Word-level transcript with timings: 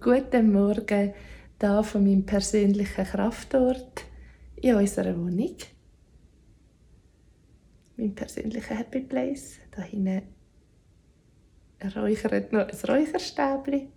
guten 0.00 0.52
Morgen 0.52 1.12
da 1.58 1.82
von 1.82 2.04
meinem 2.04 2.24
persönlichen 2.24 3.04
Kraftort 3.04 4.04
in 4.56 4.76
unserer 4.76 5.16
Wohnung. 5.16 5.56
Mein 7.96 8.14
persönlicher 8.14 8.76
Happy 8.76 9.00
Place. 9.00 9.58
Da 9.72 9.82
hinten 9.82 10.22
räuchert 11.96 12.52
noch 12.52 12.68
ein 12.68 12.78
Räucherstäbchen. 12.88 13.88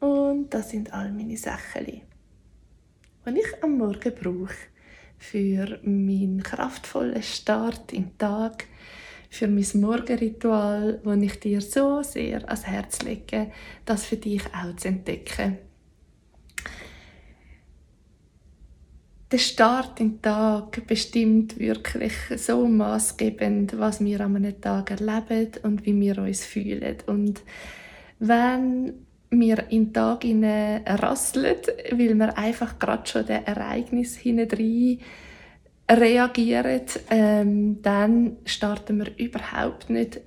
Und 0.00 0.50
das 0.50 0.70
sind 0.70 0.92
all 0.92 1.12
meine 1.12 1.36
Sachen, 1.36 1.86
die 1.86 2.02
ich 3.26 3.62
am 3.62 3.78
Morgen 3.78 4.14
brauche 4.14 4.54
für 5.18 5.78
meinen 5.82 6.42
kraftvollen 6.42 7.22
Start 7.22 7.92
im 7.92 8.16
Tag, 8.16 8.64
für 9.30 9.46
mein 9.46 9.64
Morgenritual, 9.74 11.00
das 11.02 11.22
ich 11.22 11.40
dir 11.40 11.60
so 11.60 12.02
sehr 12.02 12.44
ans 12.44 12.66
Herz 12.66 13.00
lege, 13.02 13.52
das 13.86 14.04
für 14.04 14.16
dich 14.16 14.42
auch 14.46 14.74
zu 14.76 14.88
entdecken. 14.88 15.58
Der 19.30 19.38
Start 19.38 20.00
im 20.00 20.20
Tag 20.20 20.84
bestimmt 20.88 21.56
wirklich 21.60 22.12
so 22.36 22.66
maßgebend, 22.66 23.78
was 23.78 24.04
wir 24.04 24.20
an 24.20 24.34
einem 24.34 24.60
Tag 24.60 24.90
erleben 24.90 25.52
und 25.62 25.86
wie 25.86 25.98
wir 26.00 26.18
uns 26.18 26.44
fühlen. 26.44 26.96
Und 27.06 27.40
wenn 28.18 29.06
wir 29.30 29.70
in 29.70 29.84
den 29.84 29.92
Tag 29.92 30.24
rasseln, 30.24 31.56
weil 31.92 32.14
wir 32.16 32.36
einfach 32.36 32.80
gerade 32.80 33.08
schon 33.08 33.26
das 33.26 33.44
Ereignis 33.44 34.16
hinein 34.16 34.48
reagieren, 35.98 36.82
ähm, 37.10 37.82
dann 37.82 38.36
starten 38.44 38.98
wir 38.98 39.18
überhaupt 39.18 39.90
nicht 39.90 40.20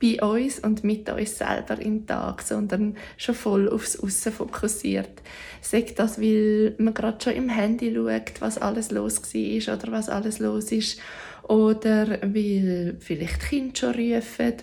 bei 0.00 0.22
uns 0.22 0.60
und 0.60 0.84
mit 0.84 1.08
uns 1.10 1.38
selber 1.38 1.80
im 1.80 2.06
Tag, 2.06 2.42
sondern 2.42 2.96
schon 3.16 3.34
voll 3.34 3.68
aufs 3.68 3.98
Aussen 3.98 4.32
fokussiert. 4.32 5.22
Sagt 5.60 5.98
das, 5.98 6.20
weil 6.20 6.74
man 6.78 6.94
gerade 6.94 7.18
schon 7.22 7.32
im 7.32 7.48
Handy 7.48 7.92
schaut, 7.92 8.40
was 8.40 8.58
alles 8.58 8.90
los 8.92 9.22
war 9.22 9.74
oder 9.74 9.92
was 9.92 10.08
alles 10.08 10.38
los 10.38 10.70
ist, 10.70 11.00
oder 11.42 12.20
weil 12.22 12.96
vielleicht 13.00 13.40
Kinder 13.48 13.74
schon 13.74 13.94
rufen 13.94 14.54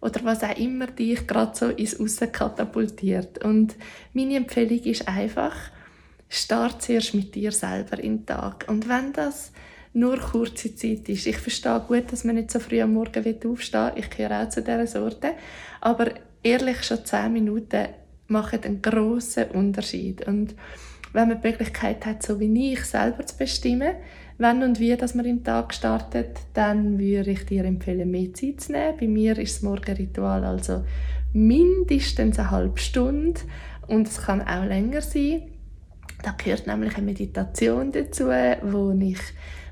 oder 0.00 0.20
was 0.24 0.42
auch 0.42 0.56
immer 0.58 0.88
dich 0.88 1.26
gerade 1.26 1.56
so 1.56 1.68
ins 1.68 1.98
Aussen 1.98 2.30
katapultiert. 2.30 3.42
Und 3.42 3.76
meine 4.12 4.36
Empfehlung 4.36 4.80
ist 4.80 5.08
einfach, 5.08 5.54
start 6.28 6.82
zuerst 6.82 7.14
mit 7.14 7.34
dir 7.34 7.52
selber 7.52 7.96
den 7.96 8.26
Tag. 8.26 8.66
Und 8.68 8.88
wenn 8.88 9.12
das 9.14 9.52
nur 9.94 10.18
kurze 10.18 10.74
Zeit 10.74 11.08
ist. 11.08 11.26
Ich 11.26 11.38
verstehe 11.38 11.82
gut, 11.86 12.12
dass 12.12 12.24
man 12.24 12.34
nicht 12.34 12.50
so 12.50 12.58
früh 12.58 12.80
am 12.80 12.94
Morgen 12.94 13.24
aufstehen 13.46 13.92
will. 13.94 14.02
Ich 14.02 14.10
gehöre 14.10 14.42
auch 14.42 14.48
zu 14.48 14.60
dieser 14.60 14.86
Sorte. 14.86 15.32
Aber 15.80 16.10
ehrlich, 16.42 16.82
schon 16.82 17.04
zehn 17.04 17.32
Minuten 17.32 17.86
machen 18.26 18.60
einen 18.64 18.82
grossen 18.82 19.50
Unterschied. 19.52 20.26
Und 20.26 20.54
wenn 21.12 21.28
man 21.28 21.40
die 21.40 21.48
Möglichkeit 21.48 22.04
hat, 22.06 22.22
so 22.22 22.40
wie 22.40 22.72
ich, 22.72 22.84
selber 22.84 23.24
zu 23.24 23.36
bestimmen, 23.36 23.94
wenn 24.36 24.64
und 24.64 24.80
wie 24.80 24.96
dass 24.96 25.14
man 25.14 25.26
im 25.26 25.44
Tag 25.44 25.72
startet, 25.72 26.40
dann 26.54 26.98
würde 26.98 27.30
ich 27.30 27.46
dir 27.46 27.64
empfehlen, 27.64 28.10
mehr 28.10 28.34
Zeit 28.34 28.62
zu 28.62 28.72
nehmen. 28.72 28.96
Bei 28.98 29.06
mir 29.06 29.38
ist 29.38 29.56
das 29.56 29.62
Morgenritual 29.62 30.44
also 30.44 30.84
mindestens 31.32 32.38
eine 32.38 32.50
halbe 32.50 32.80
Stunde 32.80 33.40
und 33.86 34.08
es 34.08 34.22
kann 34.22 34.42
auch 34.42 34.64
länger 34.64 35.02
sein. 35.02 35.42
Da 36.24 36.32
gehört 36.32 36.66
nämlich 36.66 36.96
eine 36.96 37.06
Meditation 37.06 37.92
dazu, 37.92 38.24
wo 38.62 38.90
ich 39.00 39.20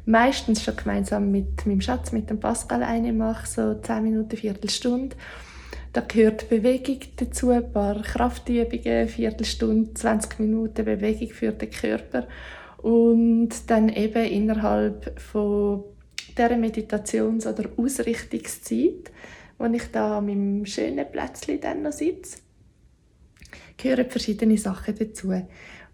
meistens 0.05 0.63
schon 0.63 0.77
gemeinsam 0.77 1.31
mit 1.31 1.67
meinem 1.67 1.81
Schatz, 1.81 2.13
mit 2.13 2.31
dem 2.31 2.41
Pascal, 2.41 2.83
eine 2.83 3.13
mache, 3.13 3.47
so 3.47 3.75
10 3.75 4.03
Minuten, 4.03 4.37
Viertelstunde. 4.37 5.17
Da 5.93 6.01
gehört 6.01 6.49
Bewegung 6.49 7.01
dazu, 7.17 7.51
ein 7.51 7.71
paar 7.71 8.01
Kraftübungen, 8.01 9.09
Viertelstunde, 9.09 9.93
20 9.95 10.39
Minuten 10.39 10.85
Bewegung 10.85 11.29
für 11.29 11.53
den 11.53 11.71
Körper. 11.71 12.27
Und 12.79 13.51
dann 13.69 13.89
eben 13.91 14.25
innerhalb 14.25 15.21
von 15.21 15.85
dieser 16.37 16.57
Meditations- 16.57 17.47
oder 17.47 17.69
Ausrichtungszeit, 17.77 19.13
wo 19.59 19.67
ich 19.67 19.91
da 19.93 20.19
an 20.19 20.27
meinem 20.27 20.67
schönen 20.67 21.11
Plätzchen 21.11 21.61
dann 21.61 21.83
noch 21.83 21.93
sitze, 21.93 22.39
gehören 23.77 24.09
verschiedene 24.09 24.57
Sachen 24.57 24.97
dazu. 24.99 25.33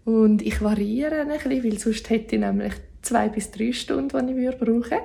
Und 0.05 0.41
ich 0.41 0.61
variiere 0.61 1.21
ein 1.21 1.27
bisschen, 1.27 1.63
weil 1.63 1.77
sonst 1.77 2.09
hätte 2.09 2.35
ich 2.35 2.41
nämlich 2.41 2.73
zwei 3.01 3.29
bis 3.29 3.51
drei 3.51 3.71
Stunden, 3.71 4.27
die 4.27 4.45
ich 4.45 4.57
brauche. 4.57 4.99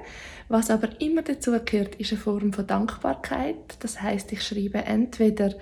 Was 0.48 0.70
aber 0.70 0.88
immer 1.00 1.22
dazu 1.22 1.52
gehört, 1.64 1.94
ist 1.96 2.12
eine 2.12 2.20
Form 2.20 2.52
von 2.52 2.66
Dankbarkeit. 2.66 3.76
Das 3.80 4.02
heißt, 4.02 4.32
ich 4.32 4.42
schreibe 4.42 4.78
entweder 4.84 5.54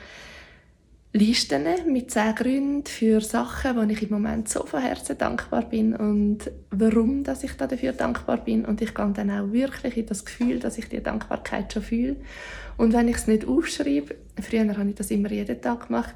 Listen 1.14 1.66
mit 1.88 2.10
zehn 2.10 2.34
Gründen 2.34 2.86
für 2.86 3.20
Sachen, 3.20 3.76
wo 3.76 3.82
ich 3.82 4.02
im 4.02 4.08
Moment 4.08 4.48
so 4.48 4.64
von 4.64 4.80
Herzen 4.80 5.18
dankbar 5.18 5.68
bin 5.68 5.94
und 5.94 6.50
warum 6.70 7.22
dass 7.22 7.44
ich 7.44 7.52
dafür 7.52 7.92
dankbar 7.92 8.38
bin. 8.38 8.64
Und 8.64 8.80
ich 8.80 8.94
gehe 8.94 9.12
dann 9.12 9.30
auch 9.30 9.52
wirklich 9.52 9.98
in 9.98 10.06
das 10.06 10.24
Gefühl, 10.24 10.58
dass 10.58 10.78
ich 10.78 10.88
die 10.88 11.02
Dankbarkeit 11.02 11.70
schon 11.70 11.82
fühle. 11.82 12.16
Und 12.78 12.94
wenn 12.94 13.08
ich 13.08 13.16
es 13.16 13.26
nicht 13.26 13.46
aufschreibe, 13.46 14.14
früher 14.40 14.74
habe 14.74 14.88
ich 14.88 14.94
das 14.94 15.10
immer 15.10 15.30
jeden 15.30 15.60
Tag 15.60 15.88
gemacht, 15.88 16.14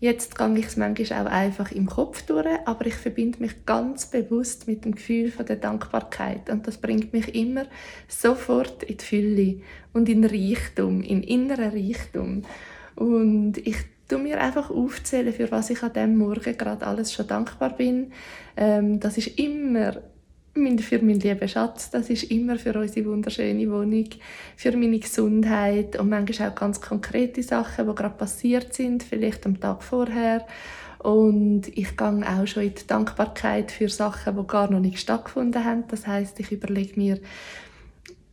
jetzt 0.00 0.38
gehe 0.38 0.58
ich 0.58 0.66
es 0.66 0.78
manchmal 0.78 1.26
auch 1.26 1.30
einfach 1.30 1.70
im 1.70 1.84
Kopf 1.84 2.22
durch, 2.22 2.46
aber 2.64 2.86
ich 2.86 2.94
verbinde 2.94 3.40
mich 3.40 3.66
ganz 3.66 4.06
bewusst 4.06 4.66
mit 4.66 4.86
dem 4.86 4.94
Gefühl 4.94 5.30
von 5.30 5.44
der 5.44 5.56
Dankbarkeit. 5.56 6.48
Und 6.48 6.66
das 6.66 6.78
bringt 6.78 7.12
mich 7.12 7.34
immer 7.34 7.66
sofort 8.08 8.82
in 8.84 8.96
die 8.96 9.04
Fülle 9.04 9.56
und 9.92 10.08
in 10.08 10.24
Reichtum, 10.24 11.02
in 11.02 11.22
inneren 11.22 11.70
Reichtum. 11.70 12.44
Und 12.96 13.58
ich 13.58 13.76
tu 14.08 14.18
mir 14.18 14.40
einfach 14.40 14.70
aufzählen, 14.70 15.32
für 15.32 15.50
was 15.50 15.70
ich 15.70 15.82
an 15.82 15.92
dem 15.92 16.16
Morgen 16.16 16.56
gerade 16.56 16.86
alles 16.86 17.12
schon 17.12 17.26
dankbar 17.26 17.76
bin. 17.76 18.12
Ähm, 18.56 18.98
das 19.00 19.18
ist 19.18 19.38
immer 19.38 19.96
für 20.80 20.98
meinen 20.98 21.20
lieben 21.20 21.48
Schatz, 21.48 21.90
das 21.90 22.10
ist 22.10 22.24
immer 22.24 22.58
für 22.58 22.76
unsere 22.76 23.06
wunderschöne 23.06 23.70
Wohnung, 23.70 24.08
für 24.56 24.76
meine 24.76 24.98
Gesundheit 24.98 25.98
und 26.00 26.08
manchmal 26.08 26.50
auch 26.50 26.54
ganz 26.54 26.80
konkrete 26.80 27.42
Sachen, 27.42 27.86
die 27.86 27.94
gerade 27.94 28.16
passiert 28.16 28.74
sind, 28.74 29.04
vielleicht 29.04 29.46
am 29.46 29.60
Tag 29.60 29.84
vorher. 29.84 30.44
Und 30.98 31.68
ich 31.78 31.96
gehe 31.96 32.24
auch 32.26 32.46
schon 32.46 32.64
in 32.64 32.74
die 32.74 32.86
Dankbarkeit 32.86 33.70
für 33.70 33.88
Sachen, 33.88 34.36
die 34.36 34.46
gar 34.48 34.68
noch 34.68 34.80
nicht 34.80 34.98
stattgefunden 34.98 35.64
haben. 35.64 35.84
Das 35.88 36.08
heißt, 36.08 36.40
ich 36.40 36.50
überlege 36.50 36.98
mir, 36.98 37.20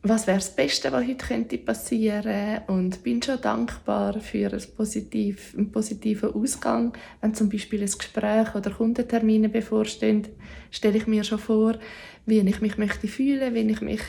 was 0.08 0.28
wäre 0.28 0.38
das 0.38 0.56
Beste, 0.56 0.92
was 0.92 1.08
heute 1.08 1.26
könnte 1.26 1.58
passieren 1.58 2.62
und 2.68 3.02
bin 3.02 3.22
schon 3.24 3.42
dankbar 3.42 4.20
für 4.20 4.54
ein 4.54 4.64
positiv, 4.78 5.56
einen 5.58 5.72
positiven 5.72 6.34
Ausgang. 6.34 6.94
Wenn 7.22 7.34
zum 7.34 7.50
Beispiel 7.50 7.82
ein 7.82 7.92
Gespräch 7.92 8.54
oder 8.54 8.70
Kundentermine 8.70 9.50
bevorstehen, 9.50 10.28
stelle 10.70 10.98
ich 10.98 11.08
mir 11.08 11.24
schon 11.24 11.40
vor, 11.40 11.76
wie 12.28 12.40
ich 12.40 12.62
mich 12.62 12.78
möchte 12.78 13.08
fühlen, 13.08 13.56
wie 13.56 13.72
ich 13.72 13.82
mich 13.82 14.02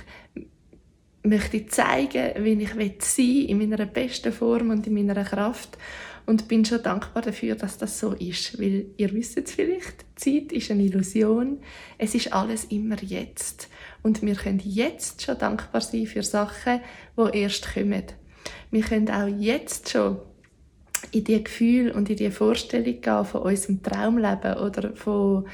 möchte 1.26 1.66
zeigen, 1.66 2.44
wie 2.44 2.62
ich 2.62 2.70
sein 2.70 2.78
will, 2.78 3.50
in 3.50 3.58
meiner 3.58 3.86
besten 3.86 4.32
Form 4.32 4.70
und 4.70 4.86
in 4.86 4.94
meiner 4.94 5.24
Kraft. 5.24 5.78
Und 6.26 6.48
bin 6.48 6.64
schon 6.64 6.82
dankbar 6.82 7.22
dafür, 7.22 7.54
dass 7.54 7.78
das 7.78 8.00
so 8.00 8.12
ist, 8.12 8.60
weil 8.60 8.86
ihr 8.96 9.12
wisst 9.12 9.38
es 9.38 9.52
vielleicht, 9.52 10.04
Zeit 10.16 10.50
ist 10.50 10.72
eine 10.72 10.82
Illusion, 10.82 11.60
es 11.98 12.16
ist 12.16 12.32
alles 12.32 12.64
immer 12.64 13.00
jetzt. 13.00 13.68
Und 14.02 14.22
wir 14.22 14.34
können 14.34 14.60
jetzt 14.64 15.22
schon 15.22 15.38
dankbar 15.38 15.80
sein 15.80 16.06
für 16.06 16.24
Sachen, 16.24 16.80
die 17.16 17.38
erst 17.38 17.72
kommen. 17.74 18.02
Wir 18.72 18.82
können 18.82 19.08
auch 19.08 19.28
jetzt 19.28 19.88
schon 19.90 20.18
in 21.12 21.24
die 21.24 21.42
Gefühl 21.42 21.90
und 21.90 22.10
in 22.10 22.16
die 22.16 22.30
Vorstellung 22.30 23.00
gehen 23.00 23.24
von 23.24 23.42
unserem 23.42 23.82
Traumleben 23.82 24.54
oder 24.54 24.94
von 24.94 25.46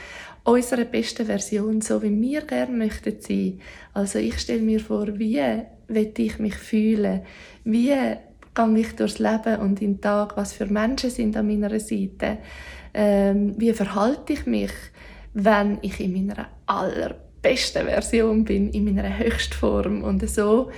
unserer 0.44 0.84
besten 0.84 1.26
Version, 1.26 1.80
so 1.80 2.02
wie 2.02 2.20
wir 2.20 2.42
gerne 2.42 2.76
möchten 2.76 3.20
sein. 3.20 3.60
Also 3.94 4.18
ich 4.18 4.38
stelle 4.38 4.62
mir 4.62 4.80
vor, 4.80 5.18
wie 5.18 5.40
will 5.88 6.12
ich 6.16 6.38
mich 6.38 6.54
fühlen? 6.54 7.22
Wie 7.64 7.94
gehe 8.54 8.78
ich 8.78 8.92
durchs 8.96 9.18
Leben 9.18 9.60
und 9.60 9.80
in 9.80 9.94
den 9.94 10.00
Tag? 10.00 10.36
Was 10.36 10.52
für 10.52 10.66
Menschen 10.66 11.10
sind 11.10 11.36
an 11.36 11.46
meiner 11.46 11.78
Seite? 11.78 12.38
Ähm, 12.94 13.54
wie 13.56 13.72
verhalte 13.72 14.32
ich 14.34 14.46
mich, 14.46 14.72
wenn 15.34 15.78
ich 15.82 16.00
in 16.00 16.12
meiner 16.12 16.48
allerbesten 16.66 17.86
Version 17.86 18.44
bin, 18.44 18.70
in 18.70 18.84
meiner 18.84 19.18
Höchstform 19.18 20.02
und 20.02 20.28
so 20.28 20.70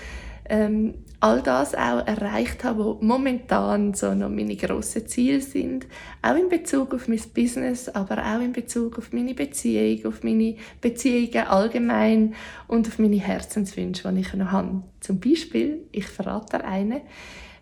ähm, 0.49 0.95
all 1.21 1.43
das 1.43 1.75
auch 1.75 2.07
erreicht 2.07 2.65
habe, 2.65 2.85
wo 2.85 2.99
momentan 3.01 3.95
so 3.95 4.15
noch 4.15 4.29
meine 4.29 4.57
grossen 4.57 5.07
Ziele 5.07 5.41
sind, 5.41 5.87
auch 6.23 6.37
in 6.37 6.49
Bezug 6.49 6.95
auf 6.95 7.09
mein 7.09 7.21
Business, 7.35 7.89
aber 7.89 8.19
auch 8.19 8.41
in 8.41 8.53
Bezug 8.53 8.99
auf 8.99 9.13
meine 9.13 9.35
Beziehung, 9.35 10.07
auf 10.07 10.23
meine 10.23 10.57
Beziehungen 10.81 11.47
allgemein 11.47 12.35
und 12.69 12.87
auf 12.89 12.99
meine 12.99 13.17
Herzenswünsche, 13.17 14.13
die 14.13 14.21
ich 14.21 14.35
noch 14.35 14.53
habe. 14.53 14.83
Zum 15.01 15.21
Beispiel, 15.21 15.87
ich 15.93 16.07
verrate 16.07 16.65
eine, 16.65 17.03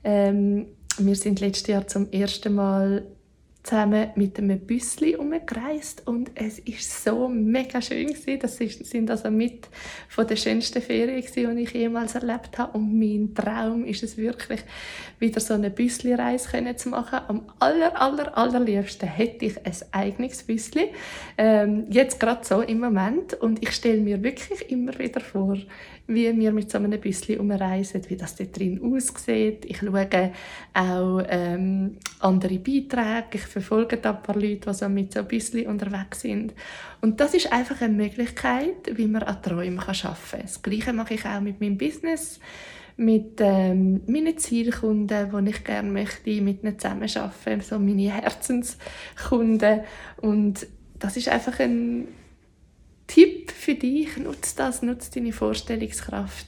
ähm, 0.05 0.67
wir 0.99 1.15
sind 1.15 1.41
letztes 1.41 1.69
Jahr 1.69 1.87
zum 1.87 2.11
ersten 2.11 2.55
Mal 2.55 3.07
zusammen 3.73 4.11
mit 4.17 4.39
einem 4.39 4.61
Büssli 4.61 5.17
umgereist 5.17 6.07
und 6.07 6.31
es 6.35 6.59
ist 6.59 7.05
so 7.05 7.27
mega 7.27 7.81
schön 7.81 8.09
gewesen. 8.09 8.39
Das 8.39 8.59
sind 8.59 9.11
also 9.11 9.31
mit 9.31 9.67
von 10.09 10.27
den 10.27 10.37
schönsten 10.37 10.83
Ferien 10.83 11.23
gewesen, 11.23 11.57
die 11.57 11.63
ich 11.63 11.73
jemals 11.73 12.15
erlebt 12.15 12.59
habe 12.59 12.77
und 12.77 12.99
mein 12.99 13.35
Traum 13.35 13.87
ist 13.87 14.03
es 14.03 14.19
wirklich 14.19 14.61
wieder 15.19 15.41
so 15.41 15.55
eine 15.55 15.71
Büssli-Reise 15.71 16.77
zu 16.77 16.91
machen. 16.91 17.21
Am 17.29 17.47
aller 17.61 17.99
aller 17.99 18.37
allerliebsten 18.37 19.09
hätte 19.09 19.47
ich 19.47 19.57
ein 19.65 19.75
eigenes 19.93 20.43
Büssli. 20.43 20.89
Ähm, 21.39 21.87
jetzt 21.89 22.21
gerade 22.21 22.45
so 22.45 22.61
im 22.61 22.79
Moment 22.79 23.33
und 23.41 23.63
ich 23.63 23.73
stelle 23.73 24.03
mir 24.03 24.23
wirklich 24.23 24.71
immer 24.71 24.99
wieder 24.99 25.21
vor, 25.23 25.57
wie 26.07 26.37
wir 26.39 26.53
mit 26.53 26.71
so 26.71 26.79
einem 26.79 27.01
Büssli 27.01 27.37
umreisen, 27.37 28.03
wie 28.09 28.17
das 28.17 28.37
dort 28.37 28.59
drin 28.59 28.81
aussieht. 28.83 29.65
Ich 29.65 29.79
schaue 29.79 30.33
auch 30.75 31.23
ähm, 31.29 31.97
andere 32.21 32.59
Beiträge, 32.59 33.35
ich 33.35 33.43
verfolge 33.43 33.97
da 33.97 34.11
ein 34.11 34.23
paar 34.23 34.37
Leute, 34.37 34.71
die 34.71 34.75
so 34.75 34.89
mit 34.89 35.13
so 35.13 35.21
ein 35.21 35.29
Büssli 35.29 35.67
unterwegs 35.67 36.21
sind. 36.21 36.55
Und 37.01 37.21
das 37.21 37.35
ist 37.35 37.53
einfach 37.53 37.81
eine 37.81 37.95
Möglichkeit, 37.95 38.97
wie 38.97 39.07
man 39.07 39.23
an 39.23 39.43
Träumen 39.43 39.79
arbeiten 39.79 40.03
kann. 40.03 40.43
Das 40.43 40.63
Gleiche 40.63 40.93
mache 40.93 41.15
ich 41.15 41.25
auch 41.25 41.41
mit 41.41 41.61
meinem 41.61 41.79
Business 41.79 42.41
mit 42.97 43.41
ähm, 43.41 44.03
meinen 44.07 44.37
Zielkunden, 44.39 45.33
wo 45.33 45.39
ich 45.39 45.65
gerne 45.65 45.91
möchte, 45.91 46.31
mit 46.43 46.63
ihnen 46.63 46.79
zusammenarbeiten, 46.79 47.61
so 47.61 47.79
meine 47.79 48.13
Herzenskunden. 48.13 49.81
Und 50.21 50.67
das 50.99 51.17
ist 51.17 51.29
einfach 51.29 51.59
ein 51.59 52.09
Tipp 53.13 53.51
für 53.51 53.75
dich, 53.75 54.17
nutze 54.17 54.57
das, 54.57 54.81
nutze 54.81 55.11
deine 55.11 55.35
Vorstellungskraft. 55.35 56.47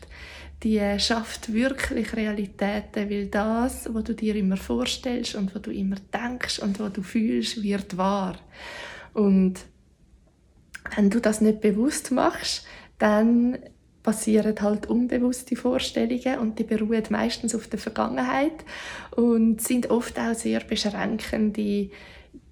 Die 0.62 0.78
äh, 0.78 0.99
schafft 0.99 1.52
wirklich 1.52 2.16
Realitäten, 2.16 3.11
weil 3.11 3.26
das, 3.26 3.93
was 3.93 4.05
du 4.05 4.14
dir 4.14 4.34
immer 4.34 4.56
vorstellst 4.56 5.34
und 5.34 5.55
was 5.55 5.61
du 5.61 5.70
immer 5.70 5.96
denkst 6.11 6.61
und 6.61 6.81
was 6.81 6.94
du 6.94 7.02
fühlst, 7.02 7.62
wird 7.62 7.99
wahr. 7.99 8.38
Und 9.12 9.56
wenn 10.96 11.11
du 11.11 11.20
das 11.20 11.43
nicht 11.43 11.61
bewusst 11.61 12.12
machst, 12.12 12.67
dann 12.99 13.58
passieren 14.02 14.58
halt 14.62 14.87
unbewusste 14.87 15.56
Vorstellungen 15.56 16.38
und 16.38 16.58
die 16.58 16.64
beruhen 16.64 17.05
meistens 17.10 17.55
auf 17.55 17.67
der 17.67 17.78
Vergangenheit 17.78 18.64
und 19.10 19.60
sind 19.60 19.90
oft 19.90 20.19
auch 20.19 20.32
sehr 20.32 20.60
beschränkende 20.60 21.90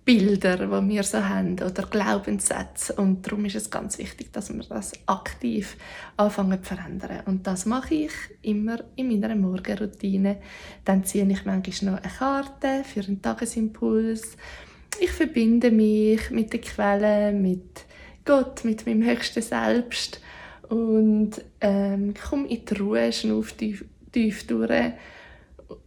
Bilder, 0.04 0.56
die 0.56 0.88
wir 0.88 1.02
so 1.04 1.28
haben, 1.28 1.54
oder 1.54 1.86
Glaubenssätze. 1.88 2.94
Und 2.94 3.24
darum 3.24 3.44
ist 3.44 3.54
es 3.54 3.70
ganz 3.70 3.98
wichtig, 3.98 4.32
dass 4.32 4.52
wir 4.52 4.62
das 4.68 4.92
aktiv 5.06 5.76
anfangen 6.16 6.62
zu 6.62 6.74
verändern. 6.74 7.20
Und 7.26 7.46
das 7.46 7.66
mache 7.66 7.94
ich 7.94 8.12
immer 8.42 8.80
in 8.96 9.08
meiner 9.08 9.36
Morgenroutine. 9.36 10.38
Dann 10.84 11.04
ziehe 11.04 11.24
ich 11.30 11.44
manchmal 11.44 11.92
noch 11.92 12.02
eine 12.02 12.12
Karte 12.12 12.84
für 12.84 13.00
einen 13.00 13.22
Tagesimpuls. 13.22 14.36
Ich 15.00 15.10
verbinde 15.10 15.70
mich 15.70 16.30
mit 16.30 16.52
der 16.52 16.60
Quelle, 16.60 17.32
mit 17.32 17.84
Gott, 18.24 18.64
mit 18.64 18.86
meinem 18.86 19.04
höchsten 19.04 19.42
Selbst 19.42 20.20
und 20.68 21.32
ähm, 21.60 22.14
komme 22.14 22.48
in 22.48 22.64
die 22.64 22.74
Ruhe, 22.74 23.12
schnaufe 23.12 23.56
tief, 23.56 23.84
tief 24.10 24.46
durch 24.46 24.92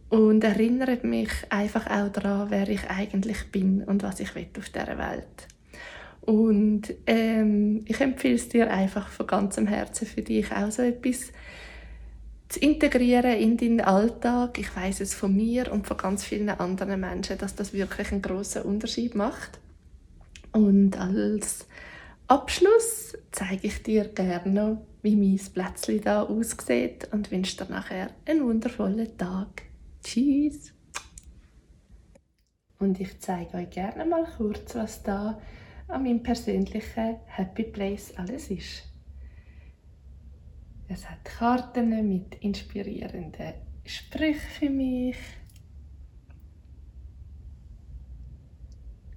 und 0.08 0.44
erinnert 0.44 1.04
mich 1.04 1.30
einfach 1.50 1.86
auch 1.86 2.10
daran, 2.10 2.50
wer 2.50 2.68
ich 2.68 2.88
eigentlich 2.88 3.50
bin 3.50 3.82
und 3.82 4.02
was 4.02 4.20
ich 4.20 4.34
will 4.34 4.48
auf 4.58 4.68
dieser 4.68 4.98
Welt. 4.98 5.48
Und 6.20 6.92
ähm, 7.06 7.84
ich 7.86 8.00
empfehle 8.00 8.34
es 8.34 8.48
dir 8.48 8.70
einfach 8.70 9.08
von 9.08 9.26
ganzem 9.26 9.66
Herzen 9.66 10.06
für 10.06 10.22
dich 10.22 10.50
auch 10.52 10.70
so 10.70 10.82
etwas 10.82 11.32
zu 12.48 12.60
integrieren 12.60 13.38
in 13.38 13.56
deinen 13.56 13.80
Alltag. 13.80 14.58
Ich 14.58 14.74
weiß 14.74 15.00
es 15.00 15.14
von 15.14 15.34
mir 15.34 15.70
und 15.72 15.86
von 15.86 15.96
ganz 15.96 16.24
vielen 16.24 16.48
anderen 16.48 17.00
Menschen, 17.00 17.38
dass 17.38 17.54
das 17.54 17.72
wirklich 17.72 18.10
einen 18.12 18.22
großen 18.22 18.62
Unterschied 18.62 19.14
macht. 19.14 19.58
Und 20.52 20.98
als 20.98 21.66
Abschluss 22.28 23.16
zeige 23.30 23.68
ich 23.68 23.82
dir 23.82 24.04
gerne 24.06 24.50
noch, 24.50 24.86
wie 25.02 25.14
mein 25.14 25.40
Plätzchen 25.52 26.00
da 26.00 26.22
aussieht 26.22 27.08
und 27.12 27.30
wünsche 27.30 27.58
dir 27.58 27.70
nachher 27.70 28.10
einen 28.26 28.44
wundervollen 28.44 29.16
Tag. 29.16 29.62
Tschüss! 30.06 30.72
Und 32.78 33.00
ich 33.00 33.20
zeige 33.20 33.56
euch 33.56 33.70
gerne 33.70 34.04
mal 34.04 34.24
kurz, 34.36 34.76
was 34.76 35.02
da 35.02 35.40
an 35.88 36.04
meinem 36.04 36.22
persönlichen 36.22 37.16
Happy 37.26 37.64
Place 37.64 38.16
alles 38.16 38.48
ist. 38.52 38.84
Es 40.86 41.10
hat 41.10 41.24
Karten 41.24 42.08
mit 42.08 42.36
inspirierenden 42.36 43.54
Sprüchen 43.84 44.38
für 44.38 44.70
mich. 44.70 45.16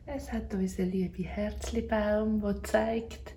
Es 0.07 0.31
hat 0.31 0.51
unseren 0.55 0.89
lieben 0.89 1.23
Herzlibaum, 1.23 2.41
der 2.41 2.63
zeigt, 2.63 3.35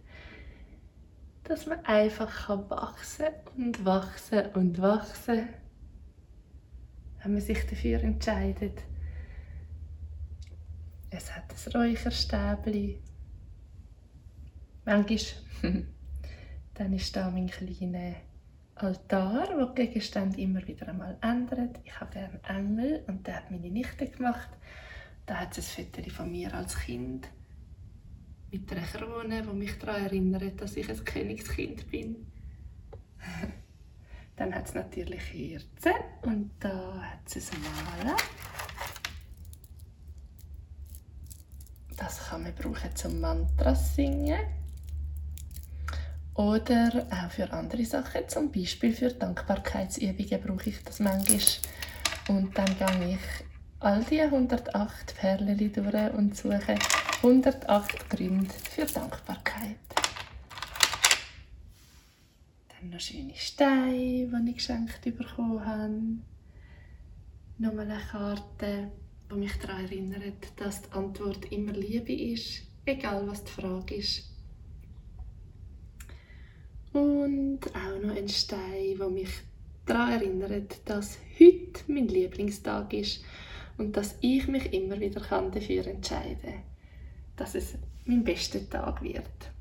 dass 1.44 1.66
man 1.66 1.84
einfach 1.84 2.48
wachsen 2.70 3.26
und 3.58 3.84
wachsen 3.84 4.46
und 4.54 4.80
wachsen 4.80 5.48
kann 5.48 5.61
wenn 7.22 7.32
man 7.32 7.40
sich 7.40 7.64
dafür 7.66 8.02
entscheidet. 8.02 8.82
Es 11.10 11.34
hat 11.34 11.44
ein 11.52 11.72
Räucherstäbli. 11.72 13.00
Manchmal 14.84 15.18
dann 16.74 16.92
ist 16.92 17.14
da 17.14 17.30
mein 17.30 17.48
kleiner 17.48 18.14
Altar, 18.74 19.48
wo 19.56 19.66
die 19.66 19.86
Gegenstände 19.86 20.40
immer 20.40 20.66
wieder 20.66 20.88
einmal 20.88 21.18
ändert. 21.20 21.78
Ich 21.84 22.00
habe 22.00 22.12
gerne 22.12 22.40
Engel 22.48 23.04
und 23.06 23.26
der 23.26 23.36
hat 23.36 23.50
meine 23.50 23.70
Nichte 23.70 24.08
gemacht. 24.08 24.48
Da 25.26 25.36
hat 25.36 25.56
es 25.56 25.78
ein 25.78 25.86
Foto 25.86 26.10
von 26.10 26.32
mir 26.32 26.52
als 26.52 26.76
Kind 26.78 27.28
mit 28.50 28.70
einer 28.72 28.82
Krone, 28.82 29.42
die 29.42 29.56
mich 29.56 29.78
daran 29.78 30.04
erinnert, 30.04 30.60
dass 30.60 30.76
ich 30.76 30.88
ein 30.88 31.04
Königskind 31.04 31.90
bin. 31.90 32.26
Dann 34.36 34.54
hat 34.54 34.66
es 34.66 34.74
natürlich 34.74 35.22
Herzen 35.32 35.92
und 36.22 36.50
da 36.60 37.02
hat 37.02 37.36
es 37.36 37.50
ein 37.52 37.60
Malen. 37.62 38.16
Das 41.96 42.28
kann 42.28 42.42
man 42.42 42.54
brauchen 42.54 42.96
zum 42.96 43.20
Mantras 43.20 43.94
singen. 43.94 44.40
Oder 46.34 47.06
auch 47.10 47.30
für 47.30 47.52
andere 47.52 47.84
Sachen, 47.84 48.26
zum 48.28 48.50
Beispiel 48.50 48.94
für 48.94 49.10
Dankbarkeitsübungen 49.10 50.40
brauche 50.40 50.70
ich 50.70 50.82
das 50.82 50.98
manchmal. 50.98 51.38
Und 52.28 52.56
dann 52.56 52.78
gehe 52.78 53.14
ich 53.14 53.44
all 53.80 54.02
die 54.04 54.22
108 54.22 55.14
Perlen 55.16 55.58
durch 55.58 56.12
und 56.14 56.36
suche 56.36 56.76
108 57.22 58.10
Gründe 58.10 58.54
für 58.70 58.86
Dankbarkeit 58.86 59.76
noch 62.90 63.00
schöne 63.00 63.34
Steine, 63.34 64.28
die 64.28 64.50
ich 64.50 64.56
geschenkt 64.56 65.02
bekommen 65.04 65.64
habe. 65.64 66.02
Nochmal 67.58 67.90
eine 67.90 68.00
Karte, 68.00 68.90
die 69.30 69.34
mich 69.34 69.52
daran 69.58 69.84
erinnert, 69.84 70.52
dass 70.56 70.82
die 70.82 70.92
Antwort 70.92 71.50
immer 71.52 71.72
Liebe 71.72 72.12
ist, 72.12 72.62
egal 72.84 73.26
was 73.28 73.44
die 73.44 73.52
Frage 73.52 73.94
ist. 73.94 74.28
Und 76.92 77.60
auch 77.68 78.02
noch 78.02 78.16
ein 78.16 78.28
Stein, 78.28 78.98
der 78.98 79.08
mich 79.08 79.30
daran 79.86 80.12
erinnert, 80.12 80.80
dass 80.84 81.18
heute 81.38 81.80
mein 81.86 82.08
Lieblingstag 82.08 82.92
ist 82.92 83.24
und 83.78 83.96
dass 83.96 84.16
ich 84.20 84.46
mich 84.48 84.72
immer 84.72 84.98
wieder 85.00 85.20
dafür 85.20 85.86
entscheiden 85.86 86.40
kann, 86.42 86.62
dass 87.36 87.54
es 87.54 87.74
mein 88.04 88.24
bester 88.24 88.68
Tag 88.68 89.02
wird. 89.02 89.51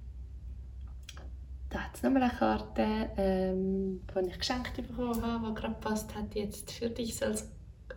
Da 1.72 1.80
hat 1.80 1.96
es 1.96 2.04
nochmal 2.04 2.24
eine 2.24 2.34
Karte, 2.34 3.10
ähm, 3.18 4.02
die 4.14 4.30
ich 4.30 4.38
geschenkt 4.38 4.76
bekommen 4.76 5.22
habe, 5.22 5.48
die 5.48 5.54
gerade 5.54 5.76
passt 5.76 6.14
hat. 6.14 6.36
Jetzt 6.36 6.72
für 6.72 6.90
dich 6.90 7.22
es 7.22 7.50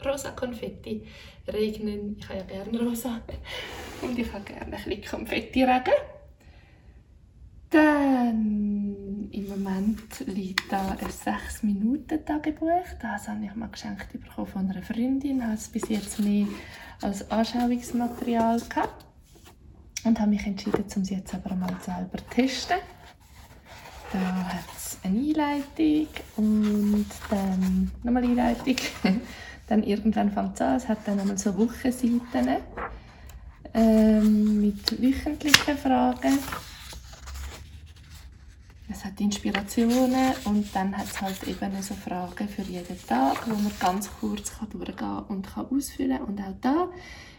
rosa 0.05 0.31
Konfetti 0.31 1.05
regnen. 1.49 2.17
Ich 2.19 2.29
habe 2.29 2.39
ja 2.39 2.63
gerne 2.63 2.81
rosa. 2.81 3.21
Und 4.03 4.17
ich 4.17 4.33
habe 4.33 4.45
gerne 4.45 4.65
ein 4.67 4.71
bisschen 4.71 5.05
Konfetti-Regen. 5.05 5.93
Dann 7.71 9.29
im 9.33 9.49
Moment 9.49 10.21
liegt 10.27 10.71
da 10.71 10.91
ein 10.91 11.09
6-Minuten-Tagebuch. 11.09 12.87
Das 13.03 13.27
habe 13.27 13.45
ich 13.45 13.55
mal 13.57 13.69
geschenkt 13.69 14.13
bekommen 14.13 14.47
von 14.47 14.71
einer 14.71 14.83
Freundin. 14.83 15.39
Ich 15.39 15.43
habe 15.43 15.55
es 15.55 15.69
bis 15.69 15.89
jetzt 15.89 16.21
nie 16.21 16.47
als 17.03 17.29
Anschauungsmaterial 17.29 18.61
gehabt. 18.69 19.05
Und 20.05 20.21
habe 20.21 20.31
mich 20.31 20.47
entschieden, 20.47 20.85
um 20.95 21.03
es 21.03 21.11
jetzt 21.11 21.35
aber 21.35 21.57
mal 21.57 21.75
selber 21.81 22.19
zu 22.19 22.25
testen. 22.31 22.77
Da 24.15 24.21
hat 24.21 24.77
es 24.77 24.97
eine 25.03 25.19
Einleitung 25.19 26.07
und 26.37 27.07
dann 27.29 27.91
nochmal 28.05 28.23
Einleitung. 28.23 28.77
dann 29.67 29.83
irgendwann 29.83 30.31
fängt 30.31 30.55
es 30.55 30.61
an, 30.61 30.77
es 30.77 30.89
hat 30.89 30.99
dann 31.05 31.17
nochmal 31.17 31.37
so 31.37 31.59
Wochenseiten 31.59 32.49
ähm, 33.75 34.61
mit 34.61 35.03
wöchentlichen 35.03 35.77
Fragen. 35.77 36.39
Es 38.89 39.05
hat 39.05 39.21
Inspirationen 39.21 40.33
und 40.45 40.73
dann 40.73 40.97
hat 40.97 41.07
es 41.07 41.21
halt 41.21 41.43
eben 41.49 41.83
so 41.83 41.95
Fragen 41.95 42.49
für 42.49 42.63
jeden 42.63 43.07
Tag, 43.09 43.49
wo 43.49 43.57
man 43.57 43.73
ganz 43.81 44.09
kurz 44.21 44.57
kann 44.57 44.71
durchgehen 44.71 45.25
und 45.27 45.53
kann 45.53 45.67
ausfüllen 45.67 46.21
Und 46.21 46.41
auch 46.41 46.55
da 46.61 46.89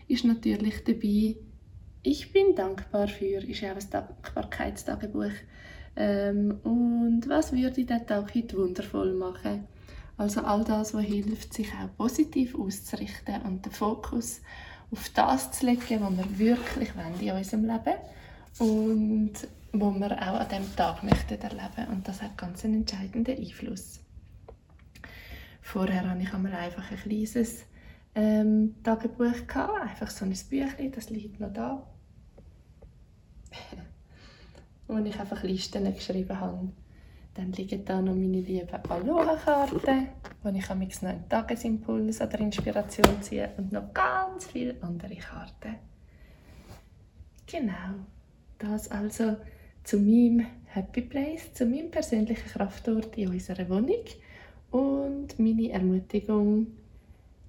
ist 0.09 0.25
natürlich 0.25 0.83
dabei, 0.83 1.37
ich 2.03 2.33
bin 2.33 2.53
dankbar 2.53 3.07
für, 3.07 3.41
ist 3.47 3.63
auch 3.63 3.77
ein 3.77 3.89
Dankbarkeitstagebuch. 3.89 5.31
Ähm, 5.95 6.59
und 6.63 7.27
was 7.27 7.51
würde 7.51 7.85
der 7.85 8.05
Tag 8.05 8.33
heute 8.35 8.57
wundervoll 8.57 9.13
machen? 9.13 9.67
Also 10.17 10.41
all 10.41 10.63
das, 10.63 10.93
was 10.93 11.03
hilft, 11.03 11.53
sich 11.53 11.69
auch 11.73 11.95
positiv 11.97 12.55
auszurichten 12.55 13.41
und 13.43 13.65
den 13.65 13.71
Fokus 13.71 14.41
auf 14.91 15.09
das 15.09 15.51
zu 15.51 15.65
legen, 15.65 16.01
was 16.01 16.17
wir 16.17 16.39
wirklich 16.39 16.95
wollen 16.95 17.19
in 17.19 17.31
unserem 17.31 17.65
Leben 17.65 17.95
und 18.59 19.33
wo 19.73 19.91
wir 19.91 20.11
auch 20.11 20.39
an 20.39 20.47
diesem 20.49 20.75
Tag 20.75 21.03
möchten 21.03 21.41
erleben 21.41 21.91
Und 21.91 22.07
das 22.07 22.21
hat 22.21 22.37
ganz 22.37 22.63
einen 22.63 22.81
entscheidenden 22.81 23.37
Einfluss. 23.37 23.99
Vorher 25.61 26.09
hatte 26.09 26.21
ich 26.21 26.33
einmal 26.33 26.53
einfach 26.53 26.91
ein 26.91 26.97
kleines 26.97 27.65
ähm, 28.13 28.75
Tagebuch, 28.83 29.47
gehabt, 29.47 29.81
einfach 29.81 30.09
so 30.09 30.23
ein 30.23 30.35
Büchlein, 30.49 30.91
das 30.93 31.09
liegt 31.09 31.39
noch 31.39 31.51
da, 31.51 31.85
wo 34.87 34.97
ich 34.97 35.19
einfach 35.19 35.43
Listen 35.43 35.93
geschrieben 35.93 36.39
habe 36.39 36.69
dann 37.35 37.51
liegen 37.51 37.83
da 37.83 38.01
noch 38.01 38.15
meine 38.15 38.39
lieben 38.39 38.69
Aloha-Karten, 38.89 40.07
wo 40.41 40.49
ich 40.49 40.69
noch 40.69 41.03
einen 41.09 41.29
Tagesimpuls 41.29 42.21
oder 42.21 42.39
Inspiration 42.39 43.21
ziehe 43.21 43.49
und 43.57 43.73
noch 43.73 43.93
ganz 43.93 44.45
viele 44.47 44.75
andere 44.81 45.15
Karten. 45.15 45.75
Genau, 47.45 48.05
das 48.57 48.89
also 48.89 49.35
zu 49.83 49.99
meinem 49.99 50.45
Happy 50.67 51.01
Place, 51.01 51.53
zu 51.53 51.65
meinem 51.65 51.91
persönlichen 51.91 52.47
Kraftort 52.47 53.17
in 53.17 53.29
unserer 53.29 53.67
Wohnung 53.69 54.05
und 54.71 55.37
meine 55.37 55.71
Ermutigung 55.71 56.67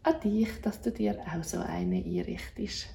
an 0.03 0.21
dich, 0.21 0.49
dass 0.63 0.81
du 0.81 0.91
dir 0.91 1.17
auch 1.21 1.45
so 1.45 1.61
eine 1.61 2.05
einrichtest. 2.05 2.89